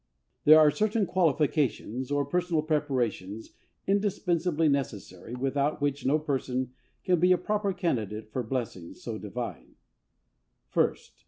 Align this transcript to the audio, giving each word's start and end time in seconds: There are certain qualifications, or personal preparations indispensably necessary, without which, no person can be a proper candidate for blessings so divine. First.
There 0.45 0.57
are 0.59 0.71
certain 0.71 1.05
qualifications, 1.05 2.09
or 2.09 2.25
personal 2.25 2.63
preparations 2.63 3.51
indispensably 3.85 4.67
necessary, 4.67 5.35
without 5.35 5.79
which, 5.79 6.07
no 6.07 6.17
person 6.17 6.71
can 7.03 7.19
be 7.19 7.31
a 7.31 7.37
proper 7.37 7.71
candidate 7.71 8.31
for 8.31 8.41
blessings 8.41 8.99
so 8.99 9.19
divine. 9.19 9.75
First. 10.67 11.11